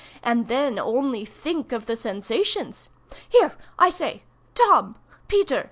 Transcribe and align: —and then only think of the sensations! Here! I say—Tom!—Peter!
—and 0.23 0.47
then 0.47 0.79
only 0.79 1.25
think 1.25 1.71
of 1.71 1.85
the 1.85 1.95
sensations! 1.95 2.89
Here! 3.29 3.53
I 3.77 3.91
say—Tom!—Peter! 3.91 5.59